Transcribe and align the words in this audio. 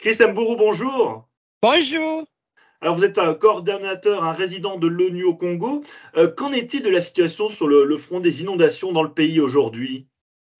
Christian 0.00 0.32
Bourou, 0.32 0.56
bonjour. 0.56 1.28
Bonjour. 1.60 2.26
Alors 2.80 2.96
vous 2.96 3.04
êtes 3.04 3.18
un 3.18 3.34
coordonnateur, 3.34 4.24
un 4.24 4.32
résident 4.32 4.78
de 4.78 4.86
l'ONU 4.86 5.24
au 5.24 5.34
Congo. 5.34 5.84
Euh, 6.16 6.26
qu'en 6.26 6.54
est-il 6.54 6.82
de 6.82 6.88
la 6.88 7.02
situation 7.02 7.50
sur 7.50 7.68
le, 7.68 7.96
front 7.98 8.18
des 8.18 8.40
inondations 8.40 8.94
dans 8.94 9.02
le 9.02 9.12
pays 9.12 9.40
aujourd'hui? 9.40 10.06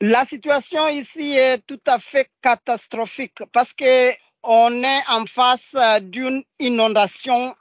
La 0.02 0.26
situation 0.26 0.86
ici 0.88 1.32
est 1.32 1.66
tout 1.66 1.80
à 1.86 1.98
fait 1.98 2.28
catastrophique 2.42 3.38
parce 3.50 3.72
que 3.72 4.10
on 4.42 4.82
est 4.82 5.02
en 5.08 5.24
face 5.24 5.74
euh, 5.74 6.00
d'une 6.00 6.42
inondation 6.58 7.54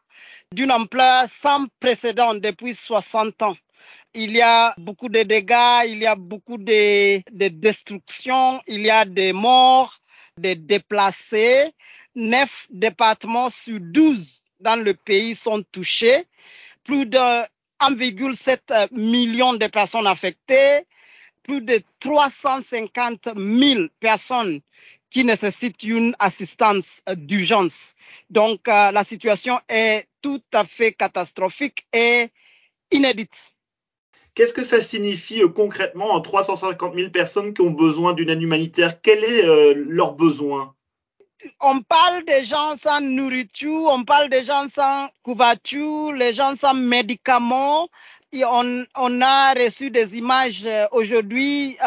d'une 0.53 0.73
ampleur 0.73 1.27
sans 1.29 1.67
précédent 1.79 2.33
depuis 2.33 2.73
60 2.73 3.41
ans. 3.43 3.55
Il 4.13 4.35
y 4.35 4.41
a 4.41 4.73
beaucoup 4.77 5.07
de 5.07 5.23
dégâts, 5.23 5.85
il 5.87 5.99
y 5.99 6.07
a 6.07 6.15
beaucoup 6.15 6.57
de, 6.57 7.19
de 7.31 7.47
destructions, 7.47 8.59
il 8.67 8.81
y 8.81 8.89
a 8.89 9.05
des 9.05 9.31
morts, 9.31 9.99
des 10.39 10.55
déplacés. 10.55 11.73
Neuf 12.15 12.67
départements 12.69 13.49
sur 13.49 13.79
12 13.79 14.43
dans 14.59 14.81
le 14.83 14.93
pays 14.93 15.35
sont 15.35 15.63
touchés. 15.71 16.25
Plus 16.83 17.05
de 17.05 17.17
1,7 17.79 18.89
million 18.91 19.53
de 19.53 19.67
personnes 19.67 20.07
affectées, 20.07 20.81
plus 21.43 21.61
de 21.61 21.81
350 21.99 23.29
000 23.37 23.87
personnes 23.99 24.59
qui 25.09 25.23
nécessitent 25.23 25.83
une 25.83 26.15
assistance 26.19 27.01
d'urgence. 27.15 27.95
Donc, 28.29 28.67
euh, 28.67 28.91
la 28.91 29.03
situation 29.03 29.59
est 29.67 30.07
tout 30.21 30.41
à 30.53 30.63
fait 30.63 30.93
catastrophique 30.93 31.87
et 31.93 32.27
inédite. 32.91 33.51
Qu'est-ce 34.35 34.53
que 34.53 34.63
ça 34.63 34.81
signifie 34.81 35.41
euh, 35.41 35.47
concrètement 35.47 36.11
en 36.11 36.21
350 36.21 36.95
000 36.95 37.09
personnes 37.09 37.53
qui 37.53 37.61
ont 37.61 37.71
besoin 37.71 38.13
d'une 38.13 38.29
aide 38.29 38.41
humanitaire? 38.41 39.01
Quel 39.01 39.23
est 39.23 39.45
euh, 39.45 39.73
leur 39.75 40.13
besoin? 40.13 40.75
On 41.61 41.81
parle 41.81 42.25
des 42.25 42.43
gens 42.43 42.75
sans 42.75 42.99
nourriture, 43.01 43.87
on 43.89 44.03
parle 44.03 44.29
des 44.29 44.43
gens 44.43 44.67
sans 44.67 45.07
couverture, 45.23 46.11
les 46.11 46.33
gens 46.33 46.55
sans 46.55 46.73
médicaments. 46.73 47.87
Et 48.31 48.43
on, 48.45 49.21
a 49.21 49.53
reçu 49.53 49.89
des 49.89 50.17
images 50.17 50.65
euh, 50.65 50.85
aujourd'hui 50.91 51.77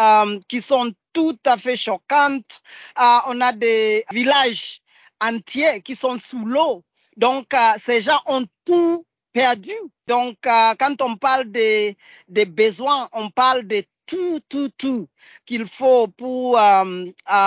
qui 0.48 0.60
sont 0.60 0.92
tout 1.12 1.38
à 1.46 1.56
fait 1.56 1.76
choquantes. 1.76 2.62
On 2.96 3.40
a 3.40 3.52
des 3.52 4.04
villages 4.10 4.80
entiers 5.20 5.82
qui 5.82 5.94
sont 5.94 6.18
sous 6.18 6.44
l'eau. 6.44 6.82
Donc, 7.16 7.54
ces 7.76 8.00
gens 8.00 8.20
ont 8.26 8.44
tout 8.64 9.06
perdu. 9.32 9.72
Donc, 10.06 10.36
euh, 10.46 10.74
quand 10.78 11.00
on 11.02 11.16
parle 11.16 11.50
des, 11.50 11.96
besoins, 12.28 13.08
on 13.12 13.30
parle 13.30 13.66
de 13.66 13.82
tout, 14.06 14.40
tout, 14.48 14.70
tout 14.76 15.08
qu'il 15.46 15.66
faut 15.66 16.08
pour 16.08 16.58
euh, 16.58 17.06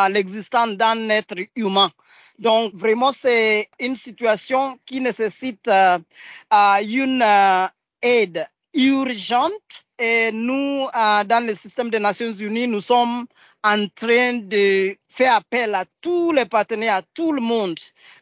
l'existence 0.09 0.71
d'un 0.71 1.09
être 1.09 1.35
humain. 1.55 1.91
Donc 2.39 2.73
vraiment, 2.73 3.11
c'est 3.13 3.69
une 3.79 3.95
situation 3.95 4.77
qui 4.85 4.99
nécessite 4.99 5.67
euh, 5.67 5.99
euh 6.53 6.77
une 6.83 7.21
euh, 7.21 7.67
aide 8.01 8.47
urgente. 8.73 9.85
Et 9.97 10.31
nous, 10.33 10.87
euh, 10.93 11.23
dans 11.23 11.45
le 11.45 11.55
système 11.55 11.89
des 11.89 11.99
Nations 11.99 12.31
Unies, 12.33 12.67
nous 12.67 12.81
sommes 12.81 13.25
en 13.63 13.87
train 13.95 14.33
de 14.33 14.95
faire 15.07 15.35
appel 15.35 15.73
à 15.73 15.85
tous 16.01 16.33
les 16.33 16.45
partenaires, 16.45 16.95
à 16.95 17.01
tout 17.13 17.31
le 17.31 17.41
monde, 17.41 17.79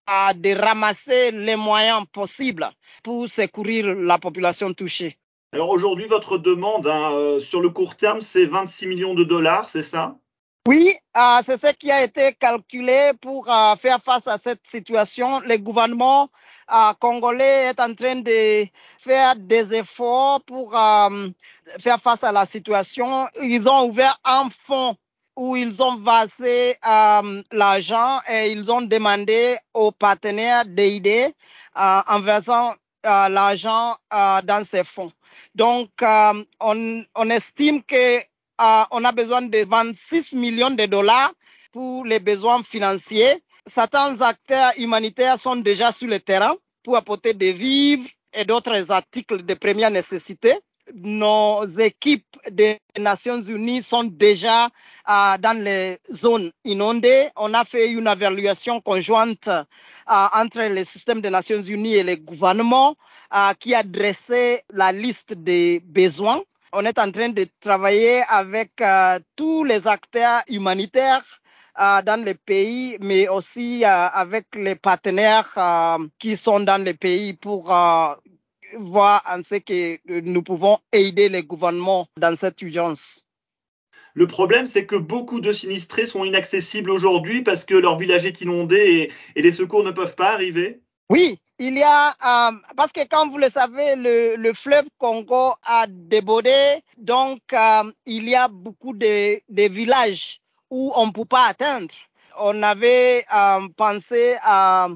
à 0.07 0.33
de 0.33 0.55
ramasser 0.55 1.31
les 1.31 1.55
moyens 1.55 2.03
possibles 2.11 2.69
pour 3.03 3.27
secourir 3.27 3.95
la 3.95 4.17
population 4.17 4.73
touchée. 4.73 5.17
Alors 5.53 5.69
aujourd'hui, 5.69 6.07
votre 6.07 6.37
demande 6.37 6.87
hein, 6.87 7.11
euh, 7.13 7.39
sur 7.39 7.61
le 7.61 7.69
court 7.69 7.95
terme, 7.95 8.21
c'est 8.21 8.45
26 8.45 8.87
millions 8.87 9.13
de 9.13 9.23
dollars, 9.23 9.69
c'est 9.69 9.83
ça? 9.83 10.17
Oui, 10.65 10.95
euh, 11.17 11.39
c'est 11.41 11.57
ce 11.57 11.73
qui 11.73 11.91
a 11.91 12.03
été 12.03 12.31
calculé 12.33 13.11
pour 13.19 13.51
euh, 13.51 13.75
faire 13.75 14.01
face 14.01 14.27
à 14.27 14.37
cette 14.37 14.65
situation. 14.65 15.41
Le 15.41 15.57
gouvernement 15.57 16.29
euh, 16.73 16.93
congolais 16.99 17.65
est 17.65 17.81
en 17.81 17.93
train 17.93 18.15
de 18.15 18.65
faire 18.97 19.35
des 19.35 19.73
efforts 19.73 20.41
pour 20.45 20.71
faire 21.79 21.99
face 21.99 22.23
à 22.23 22.31
la 22.31 22.45
situation. 22.45 23.27
Ils 23.41 23.67
ont 23.67 23.89
ouvert 23.89 24.17
un 24.23 24.47
fonds 24.49 24.95
où 25.35 25.55
ils 25.55 25.81
ont 25.81 25.97
versé 25.97 26.77
euh, 26.87 27.43
l'argent 27.51 28.19
et 28.29 28.51
ils 28.51 28.71
ont 28.71 28.81
demandé 28.81 29.57
aux 29.73 29.91
partenaires 29.91 30.65
d'aider 30.65 31.33
en 31.75 32.19
versant 32.19 32.75
l'argent 33.03 33.95
dans 34.11 34.63
ces 34.65 34.83
fonds. 34.83 35.11
Donc, 35.55 35.89
euh, 36.01 36.43
on, 36.59 37.03
on, 37.15 37.29
estime 37.29 37.83
que 37.83 38.17
euh, 38.17 38.83
on 38.91 39.03
a 39.03 39.11
besoin 39.11 39.41
de 39.41 39.65
26 39.67 40.33
millions 40.33 40.71
de 40.71 40.85
dollars 40.85 41.33
pour 41.71 42.05
les 42.05 42.19
besoins 42.19 42.63
financiers. 42.63 43.43
Certains 43.65 44.21
acteurs 44.21 44.71
humanitaires 44.77 45.39
sont 45.39 45.55
déjà 45.55 45.91
sur 45.91 46.07
le 46.07 46.19
terrain 46.19 46.55
pour 46.83 46.97
apporter 46.97 47.33
des 47.33 47.53
vivres 47.53 48.07
et 48.33 48.45
d'autres 48.45 48.91
articles 48.91 49.43
de 49.43 49.53
première 49.53 49.91
nécessité. 49.91 50.53
Nos 50.93 51.65
équipes 51.79 52.37
des 52.51 52.79
Nations 52.99 53.41
Unies 53.41 53.81
sont 53.81 54.03
déjà 54.03 54.65
euh, 54.65 55.37
dans 55.39 55.57
les 55.63 55.97
zones 56.11 56.51
inondées. 56.65 57.29
On 57.37 57.53
a 57.53 57.63
fait 57.63 57.89
une 57.89 58.07
évaluation 58.07 58.81
conjointe 58.81 59.47
euh, 59.47 59.63
entre 60.07 60.61
le 60.61 60.83
système 60.83 61.21
des 61.21 61.29
Nations 61.29 61.61
Unies 61.61 61.95
et 61.95 62.03
les 62.03 62.17
gouvernements 62.17 62.95
euh, 63.33 63.53
qui 63.59 63.73
a 63.73 63.83
dressé 63.83 64.61
la 64.71 64.91
liste 64.91 65.33
des 65.33 65.79
besoins. 65.85 66.41
On 66.73 66.83
est 66.85 66.99
en 66.99 67.11
train 67.11 67.29
de 67.29 67.45
travailler 67.61 68.21
avec 68.27 68.71
euh, 68.81 69.19
tous 69.37 69.63
les 69.63 69.87
acteurs 69.87 70.41
humanitaires 70.49 71.23
dans 71.75 72.23
le 72.23 72.35
pays, 72.35 72.97
mais 73.01 73.27
aussi 73.27 73.83
avec 73.83 74.45
les 74.53 74.75
partenaires 74.75 75.97
qui 76.19 76.37
sont 76.37 76.59
dans 76.59 76.79
le 76.79 76.93
pays 76.93 77.33
pour 77.33 77.73
voir 78.77 79.23
en 79.29 79.41
ce 79.43 79.55
que 79.55 79.99
nous 80.21 80.43
pouvons 80.43 80.79
aider 80.91 81.29
les 81.29 81.43
gouvernements 81.43 82.07
dans 82.17 82.35
cette 82.35 82.61
urgence. 82.61 83.23
Le 84.15 84.27
problème, 84.27 84.67
c'est 84.67 84.85
que 84.85 84.95
beaucoup 84.95 85.41
de 85.41 85.51
sinistrés 85.51 86.05
sont 86.05 86.23
inaccessibles 86.23 86.91
aujourd'hui 86.91 87.41
parce 87.41 87.65
que 87.65 87.73
leur 87.73 87.97
village 87.97 88.25
est 88.25 88.41
inondé 88.41 88.75
et, 88.77 89.11
et, 89.39 89.41
les 89.41 89.51
secours 89.51 89.83
ne 89.83 89.91
peuvent 89.91 90.15
pas 90.15 90.33
arriver. 90.33 90.81
Oui, 91.09 91.39
il 91.59 91.77
y 91.77 91.83
a, 91.83 92.09
euh, 92.09 92.51
parce 92.75 92.91
que 92.91 93.07
comme 93.07 93.29
vous 93.29 93.37
le 93.37 93.49
savez, 93.49 93.95
le, 93.95 94.35
le 94.37 94.53
fleuve 94.53 94.85
Congo 94.97 95.53
a 95.63 95.85
débordé, 95.87 96.81
donc 96.97 97.39
euh, 97.53 97.91
il 98.05 98.29
y 98.29 98.35
a 98.35 98.47
beaucoup 98.47 98.93
de, 98.93 99.39
de, 99.49 99.69
villages 99.69 100.41
où 100.69 100.91
on 100.95 101.07
ne 101.07 101.11
peut 101.11 101.25
pas 101.25 101.47
atteindre. 101.47 101.93
On 102.39 102.63
avait 102.63 103.23
euh, 103.35 103.67
pensé 103.77 104.35
à, 104.41 104.89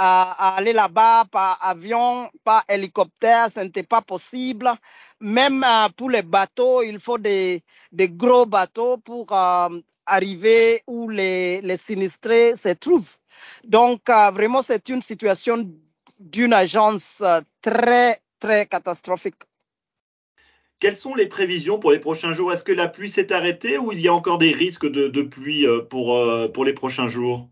à, 0.00 0.54
aller 0.56 0.72
là-bas 0.72 1.24
par 1.30 1.58
avion, 1.60 2.30
par 2.44 2.64
hélicoptère, 2.68 3.50
ce 3.50 3.60
n'était 3.60 3.82
pas 3.82 4.00
possible. 4.00 4.70
Même 5.20 5.64
euh, 5.64 5.88
pour 5.96 6.10
les 6.10 6.22
bateaux, 6.22 6.82
il 6.82 7.00
faut 7.00 7.18
des, 7.18 7.62
gros 7.92 8.46
bateaux 8.46 8.98
pour 8.98 9.32
euh, 9.32 9.80
arriver 10.06 10.82
où 10.86 11.08
les, 11.08 11.60
les 11.62 11.76
sinistrés 11.76 12.54
se 12.54 12.68
trouvent. 12.74 13.16
Donc, 13.64 14.08
euh, 14.08 14.30
vraiment, 14.30 14.62
c'est 14.62 14.88
une 14.88 15.02
situation 15.02 15.68
d'une 16.20 16.52
agence 16.52 17.22
très, 17.60 18.20
très 18.38 18.66
catastrophique. 18.66 19.42
Quelles 20.78 20.94
sont 20.94 21.16
les 21.16 21.26
prévisions 21.26 21.80
pour 21.80 21.90
les 21.90 21.98
prochains 21.98 22.32
jours? 22.32 22.52
Est-ce 22.52 22.62
que 22.62 22.70
la 22.70 22.86
pluie 22.86 23.10
s'est 23.10 23.32
arrêtée 23.32 23.78
ou 23.78 23.90
il 23.90 24.00
y 24.00 24.06
a 24.06 24.14
encore 24.14 24.38
des 24.38 24.52
risques 24.52 24.86
de, 24.86 25.08
de 25.08 25.22
pluie 25.22 25.66
pour, 25.90 26.16
pour 26.52 26.64
les 26.64 26.72
prochains 26.72 27.08
jours? 27.08 27.48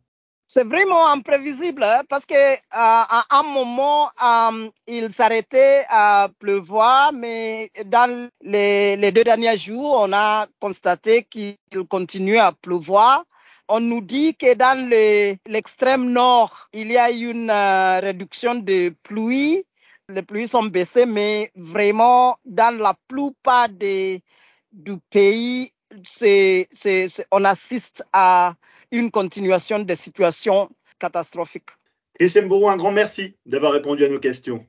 C'est 0.56 0.64
vraiment 0.64 1.08
imprévisible 1.08 1.82
hein, 1.82 2.00
parce 2.08 2.24
que 2.24 2.34
euh, 2.34 2.56
à 2.70 3.26
un 3.28 3.42
moment 3.42 4.08
euh, 4.24 4.70
il 4.86 5.12
s'arrêtait 5.12 5.84
à 5.90 6.30
pleuvoir, 6.38 7.12
mais 7.12 7.70
dans 7.84 8.30
les, 8.40 9.12
deux 9.12 9.22
derniers 9.22 9.58
jours, 9.58 9.98
on 10.00 10.14
a 10.14 10.46
constaté 10.58 11.24
qu'il 11.24 11.58
continue 11.90 12.38
à 12.38 12.52
pleuvoir. 12.52 13.24
On 13.68 13.80
nous 13.80 14.00
dit 14.00 14.34
que 14.34 14.54
dans 14.54 14.88
l'extrême 15.46 16.10
nord, 16.10 16.70
il 16.72 16.90
y 16.90 16.96
a 16.96 17.10
une 17.10 17.50
euh, 17.50 18.00
réduction 18.00 18.54
de 18.54 18.94
pluie. 19.02 19.62
Les 20.08 20.22
pluies 20.22 20.48
sont 20.48 20.64
baissées, 20.64 21.04
mais 21.04 21.50
vraiment 21.54 22.38
dans 22.46 22.74
la 22.78 22.94
plupart 23.08 23.68
du 23.68 24.96
pays, 25.10 25.70
on 27.30 27.44
assiste 27.44 28.06
à 28.14 28.54
une 28.92 29.10
continuation 29.10 29.80
des 29.80 29.96
situations 29.96 30.70
catastrophiques. 30.98 31.70
Et 32.18 32.28
un 32.70 32.76
grand 32.76 32.92
merci 32.92 33.36
d'avoir 33.44 33.72
répondu 33.72 34.04
à 34.04 34.08
nos 34.08 34.20
questions. 34.20 34.64